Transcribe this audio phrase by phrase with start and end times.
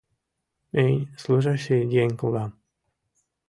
[0.73, 2.51] Минь служащий еҥ улам.